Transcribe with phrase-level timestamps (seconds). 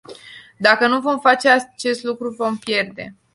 [0.57, 3.15] Dacă nu vom face acest lucru, vom pierde.